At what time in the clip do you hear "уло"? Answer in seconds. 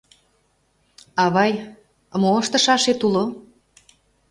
3.07-3.25